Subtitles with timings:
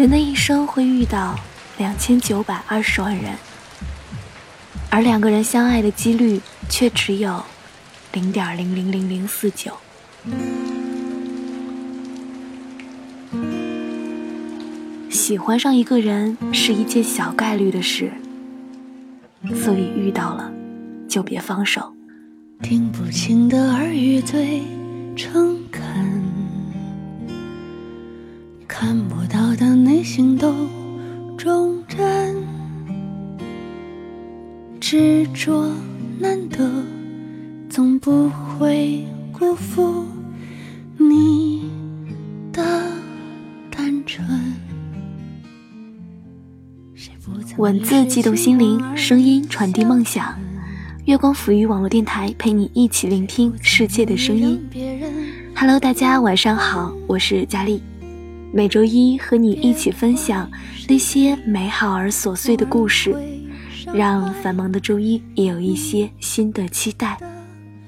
[0.00, 1.38] 人的一生会遇到
[1.76, 3.34] 两千九百二十万人，
[4.88, 6.40] 而两个人相爱的几率
[6.70, 7.44] 却只有
[8.14, 9.76] 零点零零零零四九。
[15.10, 18.10] 喜欢上一个人是一件小概率的事，
[19.54, 20.50] 所以遇到了
[21.10, 21.94] 就别放手。
[22.62, 24.62] 听不清的耳语最
[25.14, 26.09] 诚恳，
[28.80, 30.54] 看不到的内心都
[31.36, 32.34] 忠贞，
[34.80, 35.70] 执着
[36.18, 36.66] 难得，
[37.68, 40.06] 总不会辜负
[40.96, 41.70] 你
[42.54, 42.64] 的
[43.70, 44.26] 单纯。
[47.58, 50.34] 文字激动心灵，声音传递梦想。
[51.04, 54.58] 月光抚育网络电台陪你一起聆听世界的声音。
[55.54, 57.82] Hello，大家晚上好，我是佳丽。
[58.52, 60.50] 每周一和你一起分享
[60.88, 63.14] 那些美好而琐碎的故事，
[63.94, 67.16] 让繁忙的周一也有一些新的期待。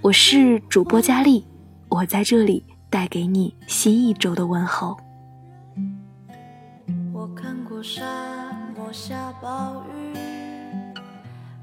[0.00, 1.44] 我是主播佳丽，
[1.88, 4.96] 我在这里带给你新一周的问候。
[7.12, 8.02] 我看过沙
[8.76, 10.18] 漠下暴雨。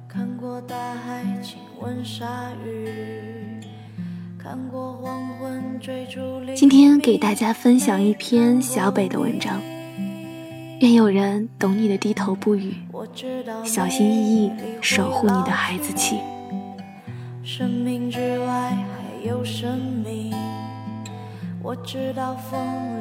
[0.08, 3.55] 看过大海亲吻鲨鱼，
[6.56, 9.62] 今天给大家分享一篇小北的文章。
[10.82, 12.76] 愿有人懂你的低头不语，
[13.64, 14.52] 小心翼翼
[14.82, 16.20] 守护你的孩子气。
[17.44, 20.34] 生命之外还有生命，
[21.64, 22.60] 我知道风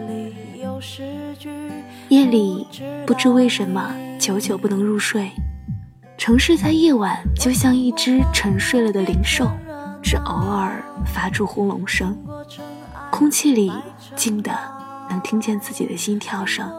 [0.09, 1.51] 里有诗句。
[2.09, 2.67] 夜里
[3.07, 5.31] 不知为什么久久不能入睡。
[6.17, 9.51] 城市在夜晚就像一只沉睡了的灵兽，
[10.05, 12.17] 只偶尔发出轰隆声。
[13.11, 13.73] 空气里
[14.15, 14.53] 静的
[15.09, 16.71] 能听见自己的心跳声。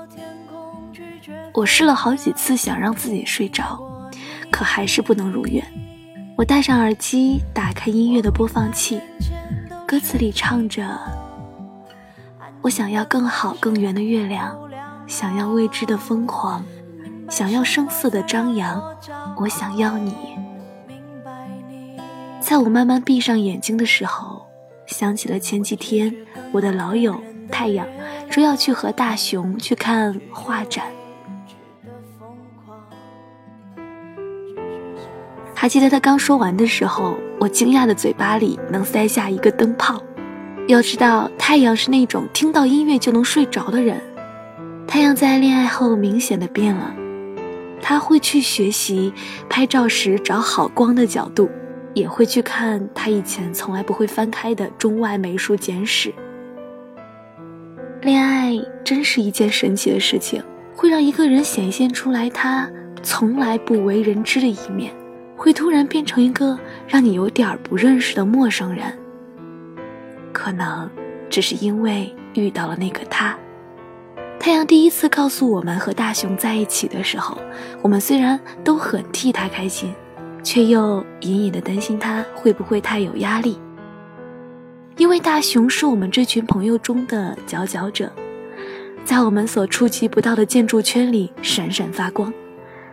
[1.54, 3.82] 我试了好几次想让自己睡着，
[4.52, 5.66] 可还是不能如愿。
[6.38, 9.02] 我戴上耳机，打开音乐的播放器，
[9.88, 11.00] 歌词里唱着
[12.62, 14.56] ：“我想要更好更圆的月亮，
[15.08, 16.64] 想要未知的疯狂。”
[17.28, 18.80] 想要声色的张扬，
[19.38, 20.14] 我想要你。
[22.46, 24.46] 在我慢慢闭上眼睛的时候，
[24.86, 26.16] 想起了前几天
[26.52, 27.20] 我的老友
[27.52, 27.88] 太阳
[28.30, 30.86] 说要去和大熊去看画展。
[35.56, 40.00] 还记得他刚说完的时候，我惊讶的嘴巴里能塞下一个灯泡。
[40.68, 44.00] 要知道，太阳是那种听到音乐就能睡着的人。
[44.88, 46.94] 太阳在恋爱后明显的变了。
[47.82, 49.12] 他会去学习
[49.50, 51.50] 拍照时找好光的角度，
[51.96, 56.14] 也会去看他以前从来不会翻开的中外美术简史。
[58.02, 60.44] 恋爱真是一件神奇的事情，
[60.76, 62.70] 会让一个人显现出来他
[63.02, 64.94] 从来不为人知的一面，
[65.36, 68.84] 会突然变成一个让你有点不认识的陌生人。
[70.34, 70.88] 可能
[71.30, 73.36] 只是因为遇到了那个他。
[74.38, 77.38] 太阳第一次告诉我们和大熊在一起的时候，
[77.82, 79.92] 我们虽然都很替他开心，
[80.46, 83.58] 却又隐隐的担心他会不会太有压力。
[84.96, 88.10] 因为大熊是我们这群朋友中的佼佼者，
[89.04, 92.32] 在我们所触及不到的建筑圈里闪闪发光，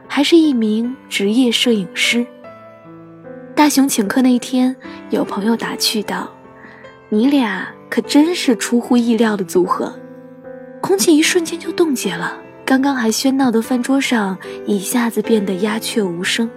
[0.08, 2.26] 还是一名职业摄影师。
[3.54, 4.74] 大熊请客那天，
[5.10, 6.28] 有朋友打趣道
[7.10, 9.92] ：“你俩可真是出乎意料的组合。”
[10.80, 14.36] 空气一瞬间就冻结了，刚刚还喧闹的饭桌上
[14.66, 16.50] 一下子变得鸦雀无声。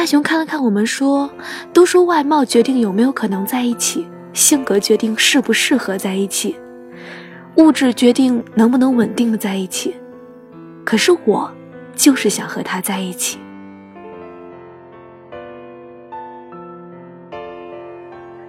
[0.00, 1.30] 大熊看了看我们，说
[1.74, 6.56] ：“都说外貌决定有没有可能在一起，性格决定适不适合在一起，
[7.56, 9.94] 物质决定能不能稳定的在一起。
[10.86, 11.52] 可是我，
[11.94, 13.38] 就是想和他在一起。”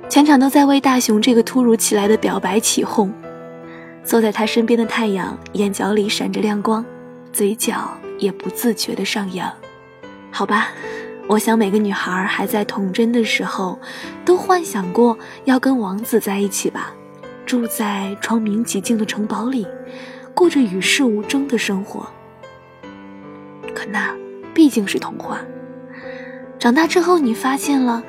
[0.07, 3.13] 全场都在为大熊这个突如其来的表白起哄。
[4.05, 6.85] 坐在他身边的太阳，眼角里闪着亮光，
[7.33, 9.51] 嘴角也不自觉的上扬。
[10.31, 10.69] 好吧，
[11.31, 13.79] 我想每个女孩还在童真的时候，
[14.25, 16.93] 都幻想过要跟王子在一起吧，
[17.45, 19.65] 住在窗明几净的城堡里，
[20.33, 22.05] 过着与世无争的生活。
[23.73, 24.13] 可那
[24.53, 25.39] 毕竟是童话。
[26.59, 28.03] 长大之后，你发现了，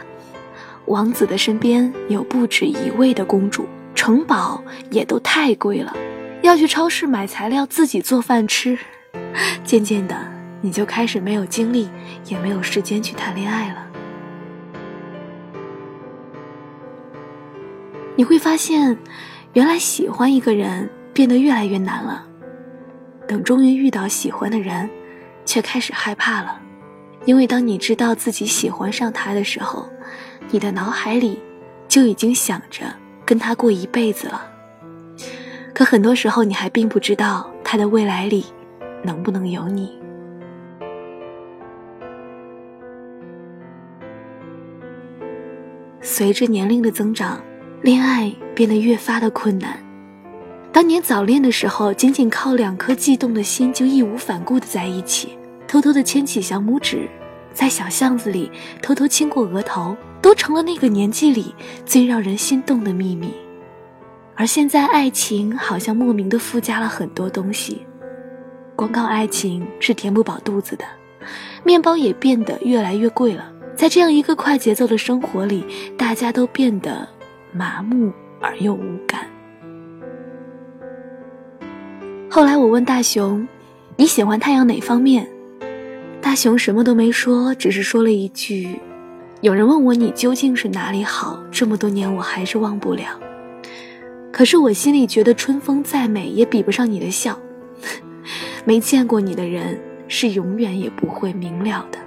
[0.86, 3.68] 王子的身边有不止一位的公主。
[3.94, 5.94] 城堡也都太贵了，
[6.42, 8.76] 要去超市买材料自己做饭吃。
[9.62, 10.31] 渐渐的，
[10.62, 11.90] 你就开始没有精力，
[12.26, 13.86] 也没有时间去谈恋爱了。
[18.16, 18.96] 你会发现，
[19.54, 22.24] 原来喜欢一个人变得越来越难了。
[23.26, 24.88] 等终于遇到喜欢的人，
[25.44, 26.60] 却开始害怕了，
[27.24, 29.88] 因为当你知道自己喜欢上他的时候，
[30.50, 31.40] 你的脑海里
[31.88, 32.84] 就已经想着
[33.24, 34.46] 跟他过一辈子了。
[35.74, 38.44] 可很多时候，你还并不知道他的未来里
[39.02, 39.98] 能不能有你。
[46.04, 47.40] 随着年龄的增长，
[47.80, 49.78] 恋爱变得越发的困难。
[50.72, 55.38] 当年早恋的时候，仅仅靠两颗悸动的心就义无反顾的在一起，
[55.68, 57.08] 偷偷的牵起小拇指，
[57.52, 58.50] 在小巷子里
[58.82, 61.54] 偷偷亲过额头，都成了那个年纪里
[61.86, 63.32] 最让人心动的秘密。
[64.34, 67.82] 而现在，爱情好像莫名的附加了很多东西，
[68.74, 70.84] 光靠爱情是填不饱肚子的，
[71.62, 73.51] 面包也变得越来越贵了。
[73.82, 75.64] 在这样一个快节奏的生活里，
[75.98, 77.04] 大家都变得
[77.50, 79.26] 麻木而又无感。
[82.30, 83.44] 后来我问大熊
[83.98, 85.28] ：“你喜欢太阳哪方面？”
[86.22, 88.78] 大熊什么都没说，只是说了一句
[89.42, 93.18] ：“有人问我你究竟是哪里好，这么多年我还是忘不了。
[94.30, 97.36] 可是我心里觉得春风再美也比不上你的笑。
[98.64, 99.76] 没见过你的人
[100.06, 101.98] 是永远也不会明了的。”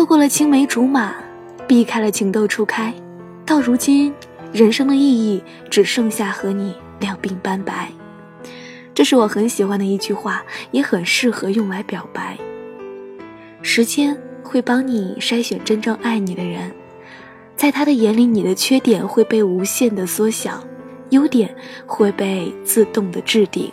[0.00, 1.14] 错过了青梅竹马，
[1.68, 2.90] 避开了情窦初开，
[3.44, 4.10] 到如今，
[4.50, 7.92] 人生的意义只剩下和你两鬓斑白。
[8.94, 12.38] 这是我很喜欢的一句话，也很适合用来表白。
[13.60, 16.72] 时间会帮你筛选真正爱你的人，
[17.54, 20.64] 在他的眼里，你的缺点会被无限的缩小，
[21.10, 21.54] 优点
[21.84, 23.70] 会被自动的置顶。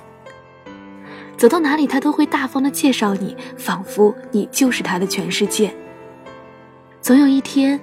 [1.37, 5.73] 走到哪里，他都会大方的介绍你，仿佛你就是他的全世界。
[7.07, 7.79] 总有一天，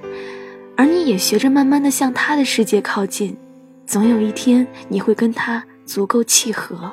[0.77, 3.35] 而你也学着慢慢的向他的世界靠近。
[3.87, 6.93] 总有一天，你会跟他足够契合，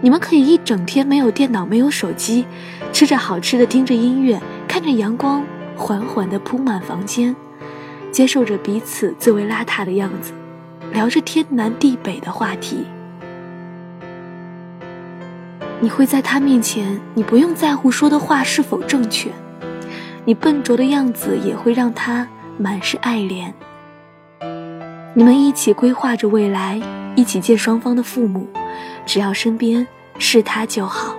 [0.00, 2.44] 你们可以一整天没有电脑，没有手机，
[2.92, 5.44] 吃着好吃的，听着音乐，看着阳光
[5.76, 7.32] 缓缓的铺满房间，
[8.10, 10.32] 接受着彼此最为邋遢的样子，
[10.92, 12.78] 聊着天南地北的话题。
[15.78, 19.30] 你会在他面前，你不用在乎说的话是否正确。
[20.24, 23.52] 你笨拙的样子也会让他满是爱怜。
[25.14, 26.80] 你们一起规划着未来，
[27.16, 28.48] 一起见双方的父母，
[29.04, 29.86] 只要身边
[30.18, 31.16] 是他就好。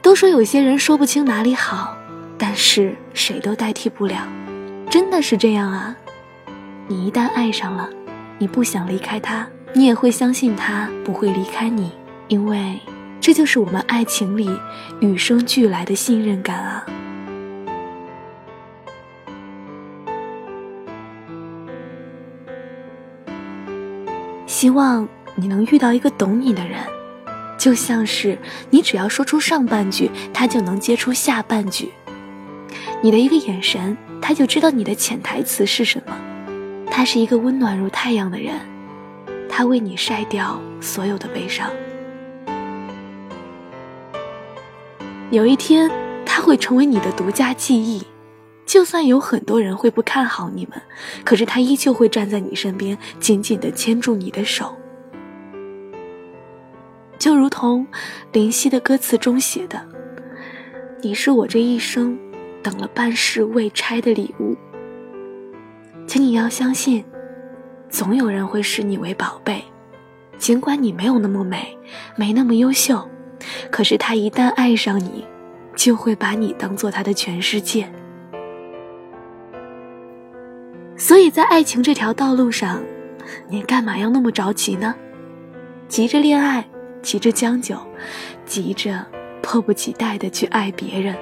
[0.00, 1.96] 都说有些人说不清哪里好，
[2.38, 4.28] 但是谁都代替不了，
[4.88, 5.96] 真的是这样啊！
[6.86, 7.90] 你一旦爱上了，
[8.38, 11.90] 你不想离开他，你也会相信他不会离开你，
[12.28, 12.78] 因为。
[13.24, 14.50] 这就是我们爱情里
[15.00, 16.84] 与生俱来的信任感啊！
[24.44, 26.78] 希望你能遇到一个懂你的人，
[27.56, 28.36] 就像是
[28.68, 31.94] 你只要说出上半句，他就能接出下半句。
[33.00, 36.14] 你的一个眼神，他就知道你的潜台词是什么。
[36.90, 38.60] 他是一个温暖如太阳的人，
[39.48, 41.70] 他为你晒掉所有的悲伤。
[45.30, 45.90] 有一天，
[46.24, 48.02] 他会成为你的独家记忆。
[48.66, 50.80] 就算有很多人会不看好你们，
[51.24, 54.74] 可是他依旧会站在你身边，紧紧地牵住你的手。
[57.18, 57.86] 就如同
[58.32, 59.86] 林夕的歌词中写的
[61.02, 62.18] ：“你是我这一生
[62.62, 64.56] 等了半世未拆的礼物。”
[66.06, 67.04] 请你要相信，
[67.88, 69.62] 总有人会视你为宝贝，
[70.38, 71.76] 尽管你没有那么美，
[72.16, 73.08] 没那么优秀。
[73.70, 75.24] 可是他一旦爱上你，
[75.74, 77.88] 就会把你当做他的全世界。
[80.96, 82.82] 所以在爱情这条道路上，
[83.48, 84.94] 你干嘛要那么着急呢？
[85.88, 86.64] 急着恋爱，
[87.02, 87.76] 急着将就，
[88.46, 89.04] 急着
[89.42, 91.14] 迫不及待的去爱别人。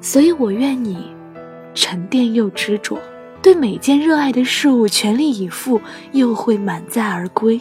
[0.00, 1.14] 所以我愿你
[1.74, 2.98] 沉淀又执着，
[3.42, 5.80] 对每件热爱的事物全力以赴，
[6.12, 7.60] 又会满载而归。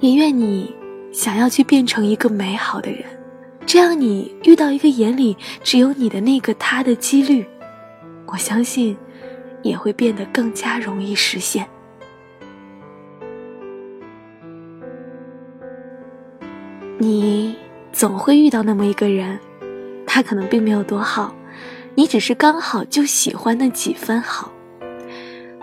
[0.00, 0.74] 也愿你
[1.12, 3.04] 想要去变成一个美好的人，
[3.66, 7.46] 这样你遇到一个眼里只有你的那个他的几率，
[8.26, 8.96] 我相信
[9.62, 11.68] 也会变得更加容易实现。
[16.98, 17.54] 你
[17.92, 19.38] 总会遇到那么一个人，
[20.06, 21.34] 他可能并没有多好，
[21.94, 24.50] 你只是刚好就喜欢那几分好。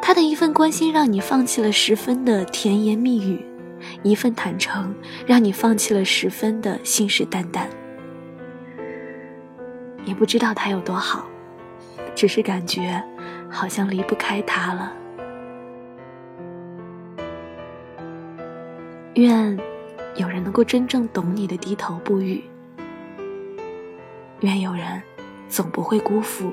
[0.01, 3.43] 他的一份关心让你放弃了十分的甜言蜜语。
[4.03, 4.93] 一份坦诚，
[5.25, 7.63] 让你放弃了十分的信誓旦旦。
[10.05, 11.27] 也不知道他有多好，
[12.15, 13.03] 只是感觉
[13.49, 14.93] 好像离不开他了。
[19.15, 19.57] 愿
[20.15, 22.43] 有人能够真正懂你的低头不语，
[24.39, 25.01] 愿有人
[25.49, 26.51] 总不会辜负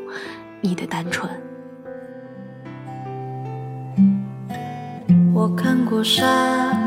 [0.60, 1.30] 你的单纯。
[5.32, 6.75] 我看过沙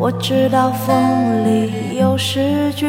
[0.00, 2.86] 我知道风里有诗句，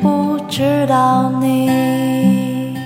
[0.00, 2.78] 不知道你。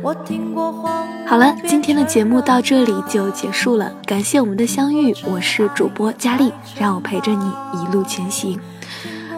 [0.00, 1.04] 我听过黄。
[1.26, 8.56] 好了，今天的节目到这里就结束了，感谢我们的相遇，我是主播佳丽，让我陪着你一路前行。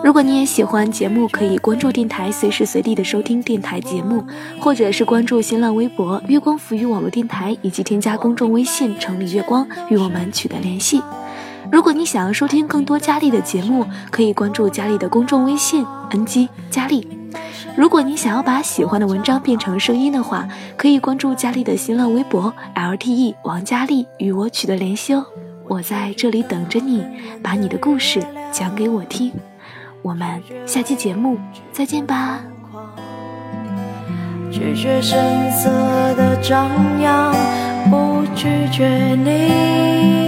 [0.05, 4.23] 如果你也喜欢节目，可以关注电台，随时随地的收听电台节目，
[4.61, 11.03] 或者是关注新浪微博“月光浮语网络电台”，以及添加公众微信“城里月光”与我们取得联系。
[11.71, 17.07] 如果你想要收听更多佳丽的节目，可以关注佳丽的公众微信 “ng 佳丽”。
[17.77, 25.25] 如果你想要把喜欢的文章变成声音的话，可以关注佳丽的新浪微博 “lte 王佳丽”与我取得联系哦。
[25.69, 27.05] 我在这里等着你，
[27.43, 28.21] 把你的故事
[28.51, 29.31] 讲给我听。
[30.03, 31.39] 我们下期节目
[31.71, 32.41] 再见吧。
[34.51, 35.19] 拒绝声
[35.51, 35.69] 色
[36.15, 36.71] 的张
[37.01, 37.33] 扬，
[37.91, 40.28] 不拒绝你。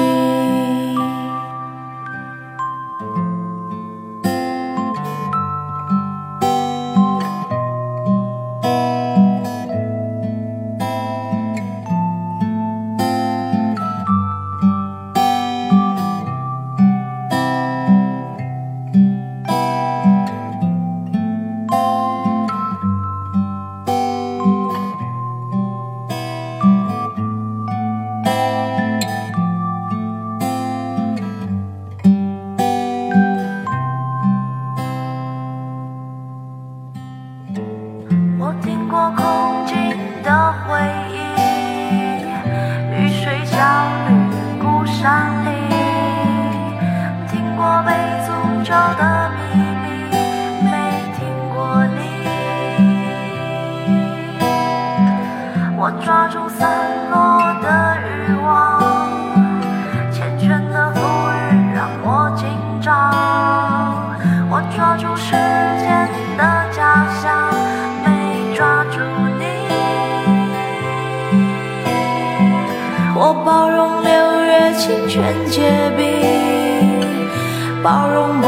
[56.61, 58.79] 散落的欲望
[60.13, 61.01] 缱绻的馥
[61.33, 62.45] 郁让我紧
[62.79, 62.85] 张。
[64.47, 67.51] 我抓住时间的假象
[68.05, 68.99] 没抓住
[69.39, 69.43] 你。
[73.15, 74.11] 我包容六
[74.43, 76.05] 月清泉结冰
[77.81, 78.45] 包容不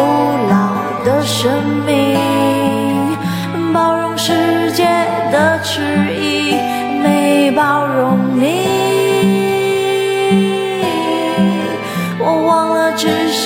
[0.52, 1.83] 老的生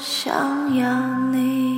[0.00, 1.69] 想要你。